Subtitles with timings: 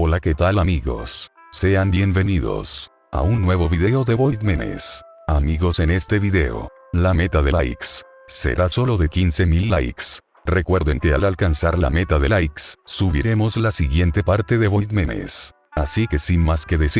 [0.00, 1.32] Hola qué tal amigos.
[1.50, 5.02] Sean bienvenidos a un nuevo video de Voidmenes.
[5.26, 10.04] Amigos en este video, la meta de likes será solo de 15.000 likes.
[10.44, 15.52] Recuerden que al alcanzar la meta de likes, subiremos la siguiente parte de Voidmenes.
[15.72, 16.94] Así que sin más que decir,